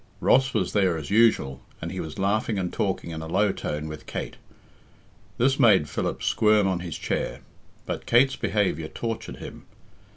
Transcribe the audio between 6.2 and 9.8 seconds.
squirm on his chair, but Kate's behaviour tortured him.